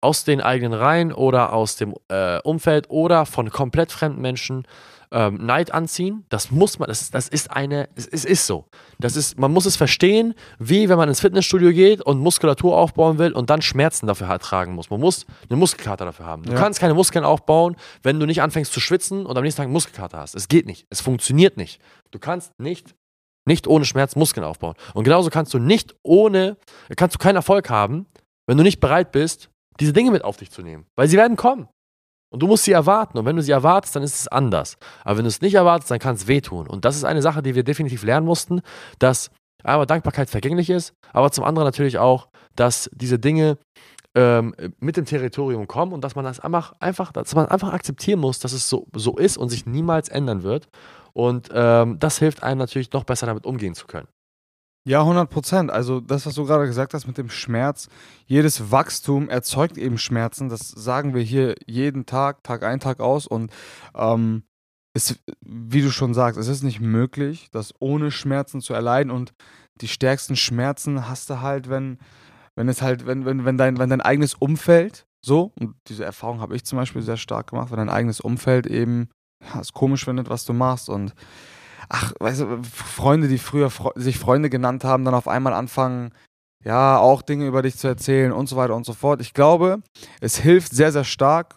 aus 0.00 0.24
den 0.24 0.40
eigenen 0.40 0.72
Reihen 0.78 1.12
oder 1.12 1.52
aus 1.52 1.76
dem 1.76 1.94
äh, 2.08 2.38
Umfeld 2.42 2.90
oder 2.90 3.26
von 3.26 3.50
komplett 3.50 3.90
fremden 3.92 4.20
Menschen 4.20 4.66
ähm, 5.12 5.36
Neid 5.46 5.72
anziehen. 5.72 6.24
Das 6.28 6.50
muss 6.50 6.78
man, 6.78 6.88
das 6.88 7.00
ist, 7.02 7.14
das 7.14 7.28
ist 7.28 7.50
eine, 7.50 7.88
es, 7.94 8.06
es 8.08 8.24
ist 8.24 8.46
so. 8.46 8.66
Das 8.98 9.14
ist, 9.16 9.38
man 9.38 9.52
muss 9.52 9.64
es 9.64 9.76
verstehen, 9.76 10.34
wie 10.58 10.88
wenn 10.88 10.96
man 10.98 11.08
ins 11.08 11.20
Fitnessstudio 11.20 11.70
geht 11.72 12.02
und 12.02 12.18
Muskulatur 12.18 12.76
aufbauen 12.76 13.18
will 13.18 13.32
und 13.32 13.48
dann 13.48 13.62
Schmerzen 13.62 14.06
dafür 14.06 14.26
ertragen 14.28 14.74
muss. 14.74 14.90
Man 14.90 15.00
muss 15.00 15.24
eine 15.48 15.56
Muskelkater 15.58 16.04
dafür 16.04 16.26
haben. 16.26 16.42
Du 16.42 16.52
Ja. 16.52 16.58
kannst 16.58 16.80
keine 16.80 16.94
Muskeln 16.94 17.24
aufbauen, 17.24 17.76
wenn 18.02 18.18
du 18.18 18.26
nicht 18.26 18.42
anfängst 18.42 18.72
zu 18.72 18.80
schwitzen 18.80 19.24
und 19.26 19.36
am 19.36 19.44
nächsten 19.44 19.58
Tag 19.58 19.64
einen 19.66 19.72
Muskelkater 19.72 20.18
hast. 20.18 20.34
Es 20.34 20.48
geht 20.48 20.66
nicht. 20.66 20.86
Es 20.90 21.00
funktioniert 21.00 21.56
nicht. 21.56 21.80
Du 22.10 22.18
kannst 22.18 22.58
nicht, 22.58 22.94
nicht 23.46 23.66
ohne 23.68 23.84
Schmerz 23.84 24.16
Muskeln 24.16 24.44
aufbauen. 24.44 24.74
Und 24.92 25.04
genauso 25.04 25.30
kannst 25.30 25.54
du 25.54 25.58
nicht 25.60 25.94
ohne, 26.02 26.56
kannst 26.96 27.14
du 27.14 27.18
keinen 27.18 27.36
Erfolg 27.36 27.70
haben, 27.70 28.06
wenn 28.48 28.56
du 28.58 28.64
nicht 28.64 28.80
bereit 28.80 29.12
bist, 29.12 29.50
diese 29.80 29.92
Dinge 29.92 30.10
mit 30.10 30.24
auf 30.24 30.36
dich 30.36 30.50
zu 30.50 30.62
nehmen. 30.62 30.86
Weil 30.96 31.08
sie 31.08 31.16
werden 31.16 31.36
kommen. 31.36 31.68
Und 32.32 32.42
du 32.42 32.46
musst 32.46 32.64
sie 32.64 32.72
erwarten. 32.72 33.18
Und 33.18 33.24
wenn 33.24 33.36
du 33.36 33.42
sie 33.42 33.52
erwartest, 33.52 33.96
dann 33.96 34.02
ist 34.02 34.20
es 34.20 34.28
anders. 34.28 34.76
Aber 35.04 35.18
wenn 35.18 35.24
du 35.24 35.28
es 35.28 35.40
nicht 35.40 35.54
erwartest, 35.54 35.90
dann 35.90 35.98
kann 35.98 36.16
es 36.16 36.26
wehtun. 36.26 36.66
Und 36.66 36.84
das 36.84 36.96
ist 36.96 37.04
eine 37.04 37.22
Sache, 37.22 37.42
die 37.42 37.54
wir 37.54 37.64
definitiv 37.64 38.02
lernen 38.02 38.26
mussten, 38.26 38.60
dass 38.98 39.30
aber 39.62 39.86
Dankbarkeit 39.86 40.30
vergänglich 40.30 40.70
ist, 40.70 40.94
aber 41.12 41.32
zum 41.32 41.44
anderen 41.44 41.66
natürlich 41.66 41.98
auch, 41.98 42.28
dass 42.54 42.88
diese 42.92 43.18
Dinge 43.18 43.58
ähm, 44.14 44.54
mit 44.78 44.96
dem 44.96 45.04
Territorium 45.04 45.66
kommen 45.66 45.92
und 45.92 46.02
dass 46.02 46.14
man 46.14 46.24
das 46.24 46.40
einfach, 46.40 46.72
einfach, 46.78 47.12
dass 47.12 47.34
man 47.34 47.46
einfach 47.46 47.72
akzeptieren 47.72 48.20
muss, 48.20 48.38
dass 48.38 48.52
es 48.52 48.68
so, 48.68 48.86
so 48.94 49.16
ist 49.16 49.36
und 49.36 49.48
sich 49.48 49.66
niemals 49.66 50.08
ändern 50.08 50.42
wird. 50.42 50.68
Und 51.12 51.48
ähm, 51.52 51.98
das 51.98 52.18
hilft 52.18 52.42
einem 52.42 52.58
natürlich 52.58 52.92
noch 52.92 53.04
besser 53.04 53.26
damit 53.26 53.44
umgehen 53.46 53.74
zu 53.74 53.86
können. 53.86 54.08
Ja, 54.86 55.00
100 55.00 55.28
Prozent. 55.28 55.70
Also 55.72 55.98
das, 55.98 56.26
was 56.26 56.36
du 56.36 56.46
gerade 56.46 56.64
gesagt 56.66 56.94
hast 56.94 57.08
mit 57.08 57.18
dem 57.18 57.28
Schmerz, 57.28 57.88
jedes 58.26 58.70
Wachstum 58.70 59.28
erzeugt 59.28 59.78
eben 59.78 59.98
Schmerzen. 59.98 60.48
Das 60.48 60.68
sagen 60.68 61.12
wir 61.12 61.22
hier 61.22 61.56
jeden 61.66 62.06
Tag, 62.06 62.44
Tag 62.44 62.62
ein, 62.62 62.78
Tag 62.78 63.00
aus. 63.00 63.26
Und 63.26 63.50
ähm, 63.96 64.44
es, 64.94 65.18
wie 65.40 65.82
du 65.82 65.90
schon 65.90 66.14
sagst, 66.14 66.38
es 66.38 66.46
ist 66.46 66.62
nicht 66.62 66.78
möglich, 66.78 67.48
das 67.50 67.74
ohne 67.80 68.12
Schmerzen 68.12 68.60
zu 68.60 68.74
erleiden. 68.74 69.10
Und 69.10 69.34
die 69.80 69.88
stärksten 69.88 70.36
Schmerzen 70.36 71.08
hast 71.08 71.30
du 71.30 71.40
halt, 71.40 71.68
wenn, 71.68 71.98
wenn 72.54 72.68
es 72.68 72.80
halt, 72.80 73.06
wenn, 73.06 73.24
wenn, 73.24 73.44
wenn, 73.44 73.58
dein, 73.58 73.78
wenn 73.78 73.90
dein 73.90 74.00
eigenes 74.00 74.34
Umfeld 74.34 75.04
so, 75.20 75.50
und 75.58 75.74
diese 75.88 76.04
Erfahrung 76.04 76.40
habe 76.40 76.54
ich 76.54 76.64
zum 76.64 76.78
Beispiel 76.78 77.02
sehr 77.02 77.16
stark 77.16 77.50
gemacht, 77.50 77.72
wenn 77.72 77.78
dein 77.78 77.90
eigenes 77.90 78.20
Umfeld 78.20 78.68
eben 78.68 79.08
ja, 79.42 79.60
es 79.60 79.72
komisch 79.72 80.04
findet, 80.04 80.30
was 80.30 80.44
du 80.44 80.52
machst 80.52 80.88
und 80.88 81.12
ach, 81.88 82.12
weißt 82.18 82.40
du, 82.42 82.62
Freunde, 82.62 83.28
die 83.28 83.38
früher 83.38 83.70
Fre 83.70 83.92
sich 83.96 84.18
Freunde 84.18 84.50
genannt 84.50 84.84
haben, 84.84 85.04
dann 85.04 85.14
auf 85.14 85.28
einmal 85.28 85.52
anfangen, 85.52 86.12
ja, 86.64 86.98
auch 86.98 87.22
Dinge 87.22 87.46
über 87.46 87.62
dich 87.62 87.76
zu 87.76 87.86
erzählen 87.86 88.32
und 88.32 88.48
so 88.48 88.56
weiter 88.56 88.74
und 88.74 88.84
so 88.84 88.92
fort. 88.92 89.20
Ich 89.20 89.34
glaube, 89.34 89.82
es 90.20 90.36
hilft 90.36 90.72
sehr, 90.72 90.92
sehr 90.92 91.04
stark, 91.04 91.56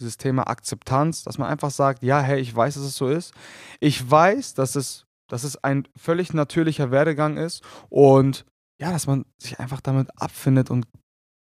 dieses 0.00 0.16
Thema 0.16 0.48
Akzeptanz, 0.48 1.24
dass 1.24 1.38
man 1.38 1.48
einfach 1.48 1.70
sagt, 1.70 2.02
ja, 2.02 2.20
hey, 2.20 2.40
ich 2.40 2.54
weiß, 2.54 2.74
dass 2.74 2.84
es 2.84 2.96
so 2.96 3.08
ist. 3.08 3.32
Ich 3.80 4.10
weiß, 4.10 4.54
dass 4.54 4.76
es, 4.76 5.04
dass 5.28 5.44
es 5.44 5.62
ein 5.62 5.86
völlig 5.96 6.32
natürlicher 6.32 6.90
Werdegang 6.90 7.36
ist 7.36 7.62
und 7.88 8.44
ja, 8.78 8.92
dass 8.92 9.06
man 9.06 9.24
sich 9.38 9.58
einfach 9.58 9.80
damit 9.80 10.08
abfindet 10.20 10.70
und 10.70 10.86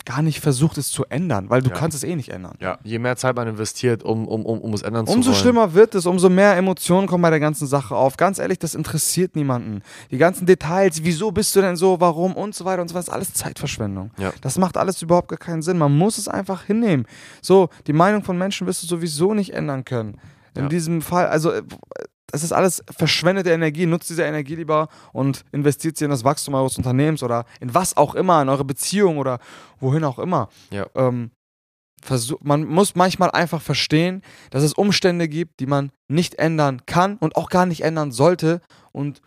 gar 0.04 0.22
nicht 0.22 0.40
versucht, 0.40 0.78
es 0.78 0.90
zu 0.90 1.04
ändern, 1.06 1.50
weil 1.50 1.60
du 1.60 1.68
Ja. 1.70 1.76
kannst 1.76 1.96
es 1.96 2.02
eh 2.02 2.16
nicht 2.16 2.30
ändern. 2.30 2.56
Ja, 2.60 2.78
je 2.82 2.98
mehr 2.98 3.16
Zeit 3.16 3.36
man 3.36 3.46
investiert, 3.48 4.02
um, 4.02 4.26
um, 4.26 4.46
um, 4.46 4.60
um 4.60 4.72
es 4.72 4.80
ändern 4.82 5.06
zu 5.06 5.12
Umso 5.12 5.34
schlimmer 5.34 5.74
wird 5.74 5.94
es, 5.94 6.06
umso 6.06 6.28
mehr 6.30 6.56
Emotionen 6.56 7.06
kommen 7.06 7.22
bei 7.22 7.30
der 7.30 7.40
ganzen 7.40 7.66
Sache 7.66 7.94
auf. 7.94 8.16
Ganz 8.16 8.38
ehrlich, 8.38 8.58
das 8.58 8.74
interessiert 8.74 9.36
niemanden. 9.36 9.82
Die 10.10 10.16
ganzen 10.18 10.46
Details, 10.46 11.04
wieso 11.04 11.30
bist 11.30 11.54
du 11.56 11.60
denn 11.60 11.76
so, 11.76 12.00
warum 12.00 12.34
und 12.36 12.54
so 12.54 12.64
weiter 12.64 12.80
und 12.82 12.88
so 12.88 12.94
weiter, 12.94 13.06
ist 13.08 13.12
alles 13.12 13.34
Zeitverschwendung. 13.34 14.10
Ja. 14.18 14.32
Das 14.40 14.56
macht 14.56 14.76
alles 14.76 15.02
überhaupt 15.02 15.28
gar 15.28 15.38
keinen 15.38 15.60
Sinn. 15.62 15.76
Man 15.78 15.96
muss 15.96 16.16
es 16.16 16.26
einfach 16.28 16.62
hinnehmen. 16.64 17.04
So, 17.42 17.68
die 17.86 17.92
Meinung 17.92 18.22
von 18.24 18.38
Menschen 18.38 18.66
wirst 18.66 18.82
du 18.82 18.86
sowieso 18.86 19.34
nicht 19.34 19.52
ändern 19.52 19.84
können. 19.84 20.18
In 20.54 20.62
Ja. 20.64 20.68
diesem 20.68 21.02
Fall, 21.02 21.26
also 21.26 21.52
äh, 21.52 21.62
das 22.30 22.42
ist 22.42 22.52
alles 22.52 22.82
verschwendete 22.90 23.50
Energie. 23.50 23.86
Nutzt 23.86 24.10
diese 24.10 24.22
Energie 24.22 24.54
lieber 24.54 24.88
und 25.12 25.44
investiert 25.52 25.96
sie 25.96 26.04
in 26.04 26.10
das 26.10 26.24
Wachstum 26.24 26.54
eures 26.54 26.76
Unternehmens 26.76 27.22
oder 27.22 27.44
in 27.60 27.74
was 27.74 27.96
auch 27.96 28.14
immer, 28.14 28.40
in 28.42 28.48
eure 28.48 28.64
Beziehung 28.64 29.18
oder 29.18 29.38
wohin 29.80 30.04
auch 30.04 30.18
immer. 30.18 30.48
Ja. 30.70 30.86
Ähm, 30.94 31.30
versuch, 32.02 32.38
man 32.42 32.64
muss 32.64 32.94
manchmal 32.94 33.30
einfach 33.30 33.62
verstehen, 33.62 34.22
dass 34.50 34.62
es 34.62 34.74
Umstände 34.74 35.28
gibt, 35.28 35.60
die 35.60 35.66
man 35.66 35.90
nicht 36.08 36.36
ändern 36.36 36.82
kann 36.86 37.16
und 37.16 37.36
auch 37.36 37.48
gar 37.48 37.66
nicht 37.66 37.82
ändern 37.82 38.12
sollte. 38.12 38.60
Und 38.92 39.22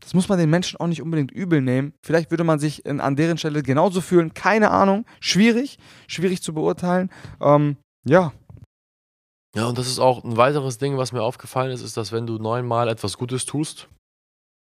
das 0.00 0.14
muss 0.14 0.28
man 0.28 0.38
den 0.38 0.50
Menschen 0.50 0.80
auch 0.80 0.88
nicht 0.88 1.00
unbedingt 1.00 1.30
übel 1.30 1.60
nehmen. 1.60 1.94
Vielleicht 2.04 2.30
würde 2.30 2.44
man 2.44 2.58
sich 2.58 2.84
in, 2.84 3.00
an 3.00 3.14
deren 3.14 3.38
Stelle 3.38 3.62
genauso 3.62 4.00
fühlen. 4.00 4.34
Keine 4.34 4.70
Ahnung. 4.70 5.06
Schwierig. 5.20 5.78
Schwierig 6.08 6.42
zu 6.42 6.52
beurteilen. 6.52 7.10
Ähm, 7.40 7.76
ja. 8.04 8.32
Ja, 9.54 9.66
und 9.66 9.76
das 9.76 9.86
ist 9.86 9.98
auch 9.98 10.24
ein 10.24 10.36
weiteres 10.36 10.78
Ding, 10.78 10.96
was 10.96 11.12
mir 11.12 11.22
aufgefallen 11.22 11.72
ist, 11.72 11.82
ist, 11.82 11.96
dass 11.96 12.12
wenn 12.12 12.26
du 12.26 12.38
neunmal 12.38 12.88
etwas 12.88 13.18
Gutes 13.18 13.44
tust, 13.44 13.88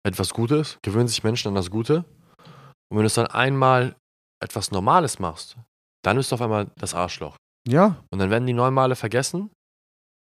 etwas 0.05 0.33
Gutes, 0.33 0.79
gewöhnen 0.81 1.07
sich 1.07 1.23
Menschen 1.23 1.47
an 1.49 1.55
das 1.55 1.71
Gute. 1.71 2.03
Und 2.89 2.97
wenn 2.97 3.03
du 3.03 3.05
es 3.05 3.13
dann 3.13 3.27
einmal 3.27 3.95
etwas 4.43 4.71
Normales 4.71 5.19
machst, 5.19 5.55
dann 6.03 6.17
bist 6.17 6.31
du 6.31 6.35
auf 6.35 6.41
einmal 6.41 6.71
das 6.77 6.93
Arschloch. 6.93 7.37
Ja. 7.67 8.03
Und 8.09 8.19
dann 8.19 8.29
werden 8.29 8.47
die 8.47 8.53
neun 8.53 8.73
Male 8.73 8.95
vergessen 8.95 9.49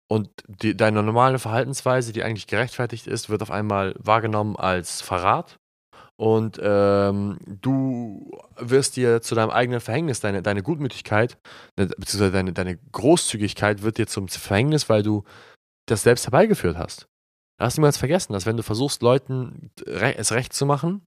und 0.08 0.30
die, 0.46 0.76
deine 0.76 1.02
normale 1.02 1.38
Verhaltensweise, 1.38 2.12
die 2.12 2.22
eigentlich 2.22 2.46
gerechtfertigt 2.46 3.06
ist, 3.06 3.28
wird 3.28 3.42
auf 3.42 3.50
einmal 3.50 3.94
wahrgenommen 3.98 4.56
als 4.56 5.00
Verrat. 5.00 5.56
Und 6.18 6.58
ähm, 6.62 7.38
du 7.46 8.30
wirst 8.56 8.96
dir 8.96 9.20
zu 9.20 9.34
deinem 9.34 9.50
eigenen 9.50 9.80
Verhängnis, 9.80 10.20
deine, 10.20 10.42
deine 10.42 10.62
Gutmütigkeit, 10.62 11.38
ne, 11.78 11.86
beziehungsweise 11.88 12.32
deine, 12.32 12.52
deine 12.54 12.78
Großzügigkeit 12.92 13.82
wird 13.82 13.98
dir 13.98 14.06
zum 14.06 14.28
Verhängnis, 14.28 14.88
weil 14.88 15.02
du 15.02 15.24
das 15.86 16.02
selbst 16.02 16.24
herbeigeführt 16.24 16.78
hast. 16.78 17.06
Du 17.58 17.64
niemals 17.76 17.98
vergessen, 17.98 18.32
dass 18.32 18.46
wenn 18.46 18.56
du 18.56 18.62
versuchst, 18.62 19.02
Leuten 19.02 19.70
es 19.86 20.32
recht 20.32 20.52
zu 20.52 20.64
machen, 20.66 21.02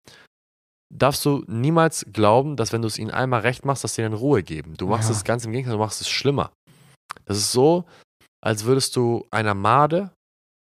darfst 0.91 1.25
du 1.25 1.43
niemals 1.47 2.05
glauben, 2.11 2.55
dass 2.55 2.71
wenn 2.71 2.81
du 2.81 2.87
es 2.87 2.97
ihnen 2.97 3.11
einmal 3.11 3.41
recht 3.41 3.65
machst, 3.65 3.83
dass 3.83 3.95
sie 3.95 4.01
dann 4.03 4.13
Ruhe 4.13 4.43
geben. 4.43 4.75
Du 4.77 4.87
machst 4.87 5.09
Ja. 5.09 5.15
es 5.15 5.23
ganz 5.23 5.45
im 5.45 5.51
Gegenteil, 5.51 5.73
du 5.73 5.79
machst 5.83 6.01
es 6.01 6.09
schlimmer. 6.09 6.51
Das 7.25 7.37
ist 7.37 7.51
so, 7.51 7.85
als 8.41 8.63
würdest 8.65 8.95
du 8.95 9.25
einer 9.31 9.53
Made 9.53 10.11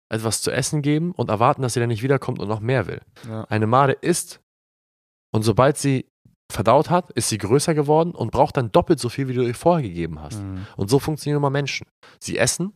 etwas 0.08 0.42
zu 0.42 0.50
essen 0.50 0.82
geben 0.82 1.12
und 1.12 1.30
erwarten, 1.30 1.62
dass 1.62 1.74
sie 1.74 1.80
dann 1.80 1.88
nicht 1.88 2.02
wiederkommt 2.02 2.38
und 2.38 2.48
noch 2.48 2.60
mehr 2.60 2.86
will. 2.86 3.00
ja. 3.28 3.44
Eine 3.44 3.66
Made 3.66 3.92
isst 3.92 4.40
und 5.32 5.42
sobald 5.42 5.76
sie 5.76 6.06
verdaut 6.50 6.90
hat, 6.90 7.10
ist 7.10 7.28
sie 7.28 7.38
größer 7.38 7.74
geworden 7.74 8.12
und 8.12 8.30
braucht 8.30 8.56
dann 8.56 8.70
doppelt 8.70 9.00
so 9.00 9.08
viel, 9.08 9.28
wie 9.28 9.34
du 9.34 9.42
ihr 9.42 9.54
vorher 9.54 9.86
gegeben 9.86 10.20
hast. 10.20 10.40
Mhm. 10.40 10.66
Und 10.76 10.88
so 10.88 10.98
funktionieren 10.98 11.38
immer 11.38 11.50
Menschen. 11.50 11.86
Sie 12.20 12.38
essen 12.38 12.72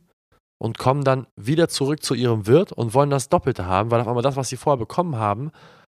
und 0.58 0.76
kommen 0.76 1.04
dann 1.04 1.26
wieder 1.36 1.68
zurück 1.68 2.02
zu 2.02 2.14
ihrem 2.14 2.46
Wirt 2.46 2.72
und 2.72 2.94
wollen 2.94 3.10
das 3.10 3.28
Doppelte 3.28 3.66
haben, 3.66 3.90
weil 3.90 4.00
auf 4.00 4.08
einmal 4.08 4.22
das, 4.22 4.36
was 4.36 4.48
sie 4.48 4.56
vorher 4.56 4.78
bekommen 4.78 5.16
haben, 5.16 5.52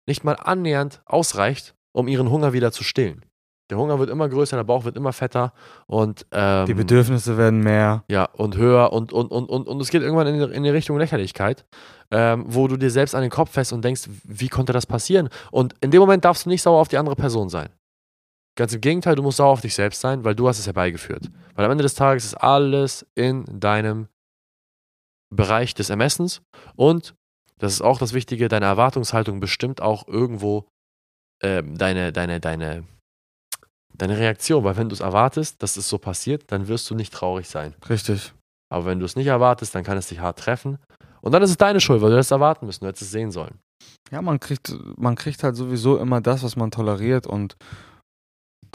nicht 0.09 0.25
mal 0.25 0.35
annähernd 0.35 1.03
ausreicht, 1.05 1.75
um 1.93 2.09
ihren 2.09 2.31
Hunger 2.31 2.53
wieder 2.53 2.73
zu 2.73 2.83
stillen. 2.83 3.25
Der 3.71 3.79
Hunger 3.79 3.99
wird 3.99 4.11
immer 4.11 4.29
größer, 4.29 4.57
der 4.57 4.65
Bauch 4.65 4.85
wird 4.85 4.97
immer 4.97 5.13
fetter 5.13 5.53
und 5.87 6.25
ähm, 6.31 6.67
Die 6.67 6.75
Bedürfnisse 6.75 7.37
werden 7.37 7.61
mehr. 7.61 8.05
ja, 8.09 8.25
und 8.27 8.57
höher 8.57 8.93
und, 8.93 9.13
und, 9.13 9.33
und, 9.33 9.49
und, 9.49 9.67
und 9.67 9.81
es 9.81 9.91
geht 9.91 10.03
irgendwann 10.03 10.29
in, 10.29 10.39
die- 10.39 10.55
in 10.57 10.63
die 10.63 10.71
Richtung 10.71 10.97
Lächerlichkeit, 10.99 11.65
ähm, 12.13 12.45
wo 12.47 12.69
du 12.69 12.77
dir 12.77 12.91
selbst 12.91 13.15
an 13.17 13.23
den 13.23 13.31
Kopf 13.31 13.51
fährst 13.51 13.73
und 13.73 13.85
denkst, 13.85 14.03
wie 14.23 14.49
konnte 14.49 14.73
das 14.73 14.87
passieren? 14.87 15.29
Und 15.51 15.75
in 15.81 15.91
dem 15.91 16.01
Moment 16.01 16.25
darfst 16.25 16.45
du 16.47 16.49
nicht 16.49 16.63
sauer 16.63 16.81
auf 16.81 16.89
die 16.89 16.97
andere 16.99 17.17
Person 17.17 17.49
sein. 17.49 17.69
Ganz 18.57 18.73
im 18.73 18.81
Gegenteil, 18.81 19.17
du 19.17 19.23
musst 19.23 19.39
sauer 19.39 19.51
auf 19.51 19.61
dich 19.61 19.75
selbst 19.75 20.01
sein, 20.01 20.25
weil 20.25 20.35
du 20.37 20.49
hast 20.49 20.59
es 20.61 20.67
herbeigeführt. 20.67 21.29
Weil 21.57 21.65
am 21.65 21.71
Ende 21.73 21.83
des 21.83 21.95
Tages 21.95 22.25
ist 22.25 22.35
alles 22.35 23.05
in 23.17 23.45
deinem 23.61 24.07
Bereich 25.35 25.75
des 25.75 25.91
Ermessens 25.91 26.41
und 26.77 27.15
das 27.59 27.73
ist 27.73 27.83
auch 27.83 27.99
das 27.99 28.13
Wichtige, 28.13 28.49
deine 28.49 28.67
Erwartungshaltung 28.67 29.41
bestimmt 29.41 29.81
auch 29.83 30.07
irgendwo 30.07 30.67
ähm, 31.43 31.77
deine, 31.77 32.13
deine, 32.13 32.39
deine, 32.39 32.85
deine 33.99 34.19
Reaktion, 34.19 34.65
weil 34.65 34.77
wenn 34.77 34.89
du 34.89 34.95
es 34.95 35.01
erwartest, 35.01 35.63
dass 35.63 35.77
es 35.77 35.89
so 35.89 35.99
passiert, 35.99 36.45
dann 36.53 36.69
wirst 36.69 36.89
du 36.91 36.95
nicht 36.95 37.13
traurig 37.13 37.49
sein. 37.49 37.75
Richtig. 37.89 38.33
Aber 38.69 38.87
wenn 38.87 38.99
du 38.99 39.05
es 39.05 39.17
nicht 39.17 39.27
erwartest, 39.27 39.75
dann 39.75 39.85
kann 39.85 39.97
es 39.97 40.09
dich 40.09 40.21
hart 40.21 40.39
treffen. 40.39 40.79
Und 41.21 41.33
dann 41.33 41.43
ist 41.43 41.51
es 41.51 41.57
deine 41.57 41.81
Schuld, 41.81 42.03
weil 42.03 42.11
du 42.11 42.17
das 42.17 42.31
erwarten 42.31 42.67
müssen, 42.67 42.85
du 42.85 42.89
hättest 42.89 43.03
es 43.03 43.11
sehen 43.11 43.31
sollen. 43.31 43.59
Ja, 44.11 44.23
man 44.23 44.39
kriegt, 44.39 44.75
man 44.97 45.17
kriegt 45.17 45.43
halt 45.43 45.57
sowieso 45.57 45.99
immer 45.99 46.21
das, 46.21 46.43
was 46.43 46.57
man 46.57 46.71
toleriert 46.71 47.27
und 47.27 47.57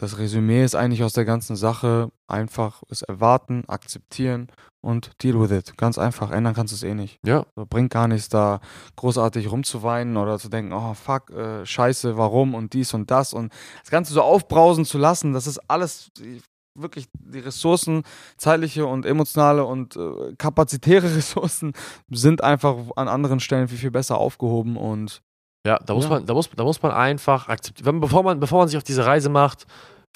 das 0.02 0.18
Resümee 0.18 0.64
ist 0.66 0.74
eigentlich 0.76 1.04
aus 1.04 1.14
der 1.14 1.26
ganzen 1.26 1.56
Sache 1.56 2.10
einfach 2.28 2.82
es 2.90 3.04
erwarten, 3.04 3.64
akzeptieren 3.68 4.48
und 4.82 5.12
deal 5.22 5.40
with 5.40 5.52
it. 5.52 5.78
Ganz 5.78 6.00
einfach, 6.00 6.32
ändern 6.32 6.56
kannst 6.56 6.74
du 6.74 6.76
es 6.76 6.82
eh 6.84 6.96
nicht. 6.96 7.20
Ja, 7.24 7.46
So, 7.56 7.66
bringt 7.68 7.92
gar 7.92 8.08
nichts, 8.08 8.28
da 8.28 8.62
großartig 8.96 9.52
rumzuweinen 9.52 10.18
oder 10.18 10.40
zu 10.40 10.50
denken, 10.50 10.74
oh 10.74 10.96
fuck, 10.96 11.30
äh, 11.30 11.66
scheiße, 11.66 12.18
warum 12.18 12.56
und 12.56 12.74
dies 12.74 12.94
und 12.96 13.12
das 13.12 13.32
und 13.34 13.54
das 13.82 13.92
Ganze 13.92 14.14
so 14.14 14.22
aufbrausen 14.24 14.86
zu 14.86 14.98
lassen, 14.98 15.34
das 15.34 15.46
ist 15.46 15.60
alles 15.70 16.10
die- 16.18 16.42
wirklich 16.74 17.06
die 17.20 17.40
Ressourcen, 17.40 18.04
zeitliche 18.38 18.86
und 18.86 19.06
emotionale 19.06 19.66
und 19.66 19.98
äh, 19.98 20.34
kapazitäre 20.38 21.04
Ressourcen 21.16 21.74
sind 22.10 22.44
einfach 22.44 22.76
an 22.96 23.08
anderen 23.08 23.40
Stellen 23.40 23.68
viel, 23.68 23.78
viel 23.78 23.92
besser 23.92 24.18
aufgehoben 24.18 24.78
und 24.78 25.22
ja, 25.68 25.78
da 25.86 25.94
muss 25.94 26.06
Ja. 26.06 26.10
man, 26.12 26.26
da 26.26 26.34
muss, 26.34 26.50
da 26.50 26.64
muss 26.64 26.82
man 26.82 26.92
einfach 26.92 27.48
akzeptieren, 27.50 28.00
bevor 28.00 28.24
man, 28.24 28.40
bevor 28.40 28.60
man 28.60 28.68
sich 28.68 28.78
auf 28.78 28.84
diese 28.84 29.06
Reise 29.06 29.30
macht, 29.30 29.66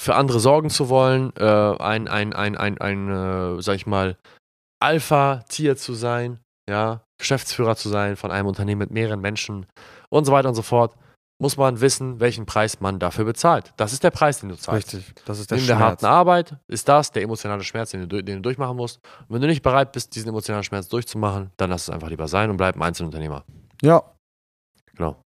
für 0.01 0.15
andere 0.15 0.39
sorgen 0.39 0.69
zu 0.69 0.89
wollen, 0.89 1.31
äh, 1.37 1.43
ein, 1.43 2.07
ein, 2.07 2.33
ein, 2.33 2.57
ein, 2.57 2.77
ein, 2.79 3.09
äh, 3.57 3.61
sag 3.61 3.75
ich 3.75 3.85
mal, 3.87 4.17
Alpha-Tier 4.81 5.77
zu 5.77 5.93
sein, 5.93 6.39
ja, 6.69 7.01
Geschäftsführer 7.19 7.75
zu 7.75 7.89
sein 7.89 8.15
von 8.17 8.31
einem 8.31 8.47
Unternehmen 8.47 8.79
mit 8.79 8.91
mehreren 8.91 9.21
Menschen 9.21 9.65
und 10.09 10.25
so 10.25 10.31
weiter 10.31 10.49
und 10.49 10.55
so 10.55 10.61
fort, 10.61 10.95
muss 11.41 11.57
man 11.57 11.81
wissen, 11.81 12.19
welchen 12.19 12.45
Preis 12.45 12.79
man 12.81 12.97
dafür 12.99 13.25
bezahlt. 13.25 13.73
Das 13.77 13.93
ist 13.93 14.03
der 14.03 14.11
Preis, 14.11 14.39
den 14.39 14.49
du 14.49 14.55
zahlst. 14.55 14.93
richtig, 14.93 15.13
das 15.25 15.39
ist 15.39 15.51
der 15.51 15.57
Neben 15.57 15.67
der 15.67 15.75
Schmerz. 15.75 15.89
harten 15.91 16.05
Arbeit 16.05 16.55
ist 16.67 16.87
das 16.87 17.11
der 17.11 17.23
emotionale 17.23 17.63
Schmerz, 17.63 17.91
den 17.91 18.01
du, 18.01 18.07
du- 18.07 18.23
den 18.23 18.37
du 18.37 18.41
durchmachen 18.41 18.75
musst. 18.77 18.99
Und 19.27 19.35
wenn 19.35 19.41
du 19.41 19.47
nicht 19.47 19.61
bereit 19.63 19.91
bist, 19.91 20.15
diesen 20.15 20.29
emotionalen 20.29 20.63
Schmerz 20.63 20.87
durchzumachen, 20.87 21.51
dann 21.57 21.69
lass 21.69 21.83
es 21.83 21.89
einfach 21.89 22.09
lieber 22.09 22.27
sein 22.27 22.49
und 22.49 22.57
bleib 22.57 22.75
ein 22.75 22.81
Einzelunternehmer. 22.83 23.43
Ja, 23.81 24.01
Genau. 24.97 25.21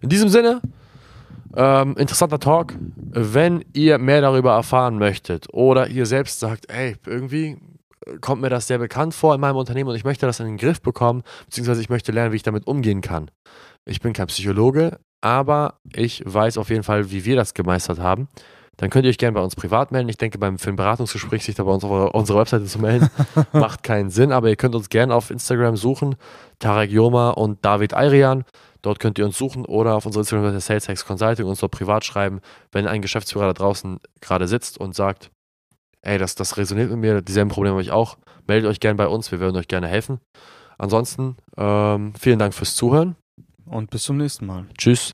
In 0.00 0.08
diesem 0.08 0.28
Sinne, 0.28 0.60
ähm, 1.56 1.96
interessanter 1.96 2.38
Talk. 2.38 2.74
Wenn 2.96 3.64
ihr 3.72 3.98
mehr 3.98 4.20
darüber 4.20 4.52
erfahren 4.52 4.98
möchtet 4.98 5.46
oder 5.52 5.88
ihr 5.88 6.06
selbst 6.06 6.40
sagt, 6.40 6.70
ey, 6.70 6.96
irgendwie 7.06 7.58
kommt 8.20 8.42
mir 8.42 8.50
das 8.50 8.66
sehr 8.66 8.78
bekannt 8.78 9.14
vor 9.14 9.34
in 9.34 9.40
meinem 9.40 9.56
Unternehmen 9.56 9.90
und 9.90 9.96
ich 9.96 10.04
möchte 10.04 10.26
das 10.26 10.40
in 10.40 10.46
den 10.46 10.56
Griff 10.56 10.82
bekommen, 10.82 11.22
beziehungsweise 11.46 11.80
ich 11.80 11.88
möchte 11.88 12.12
lernen, 12.12 12.32
wie 12.32 12.36
ich 12.36 12.42
damit 12.42 12.66
umgehen 12.66 13.00
kann. 13.00 13.30
Ich 13.86 14.00
bin 14.00 14.12
kein 14.12 14.26
Psychologe, 14.26 14.98
aber 15.20 15.78
ich 15.94 16.22
weiß 16.26 16.58
auf 16.58 16.70
jeden 16.70 16.82
Fall, 16.82 17.10
wie 17.10 17.24
wir 17.24 17.36
das 17.36 17.54
gemeistert 17.54 17.98
haben. 17.98 18.28
Dann 18.76 18.90
könnt 18.90 19.04
ihr 19.04 19.10
euch 19.10 19.18
gerne 19.18 19.34
bei 19.34 19.42
uns 19.42 19.56
privat 19.56 19.92
melden. 19.92 20.08
Ich 20.08 20.18
denke, 20.18 20.38
beim 20.38 20.58
Filmberatungsgespräch 20.58 21.44
sich 21.44 21.54
da 21.54 21.64
bei 21.64 21.70
uns 21.70 21.84
auf 21.84 22.14
unserer 22.14 22.40
Webseite 22.40 22.64
zu 22.64 22.78
melden, 22.78 23.08
macht 23.52 23.82
keinen 23.82 24.10
Sinn, 24.10 24.32
aber 24.32 24.48
ihr 24.48 24.56
könnt 24.56 24.74
uns 24.74 24.88
gerne 24.88 25.14
auf 25.14 25.30
Instagram 25.30 25.76
suchen, 25.76 26.16
Tarek 26.58 26.90
Joma 26.90 27.30
und 27.30 27.64
David 27.64 27.94
Ayrian. 27.94 28.44
Dort 28.82 28.98
könnt 28.98 29.18
ihr 29.18 29.24
uns 29.24 29.38
suchen 29.38 29.64
oder 29.64 29.94
auf 29.94 30.04
unserer 30.04 30.20
Instagram-Seite 30.20 30.60
Sales 30.60 30.88
Hacks 30.88 31.06
Consulting 31.06 31.46
uns 31.46 31.60
dort 31.60 31.72
privat 31.72 32.04
schreiben, 32.04 32.40
wenn 32.70 32.86
ein 32.86 33.00
Geschäftsführer 33.00 33.46
da 33.46 33.52
draußen 33.54 33.98
gerade 34.20 34.46
sitzt 34.46 34.78
und 34.78 34.94
sagt, 34.94 35.30
ey, 36.02 36.18
das, 36.18 36.34
das 36.34 36.58
resoniert 36.58 36.90
mit 36.90 36.98
mir, 36.98 37.22
dieselben 37.22 37.50
Probleme 37.50 37.74
habe 37.74 37.82
ich 37.82 37.92
auch, 37.92 38.18
meldet 38.46 38.68
euch 38.70 38.80
gerne 38.80 38.96
bei 38.96 39.08
uns, 39.08 39.32
wir 39.32 39.40
würden 39.40 39.56
euch 39.56 39.68
gerne 39.68 39.88
helfen. 39.88 40.20
Ansonsten, 40.76 41.36
ähm, 41.56 42.12
vielen 42.18 42.38
Dank 42.38 42.52
fürs 42.52 42.74
Zuhören. 42.74 43.16
und 43.64 43.88
bis 43.88 44.02
zum 44.02 44.18
nächsten 44.18 44.44
Mal. 44.44 44.66
Tschüss. 44.76 45.12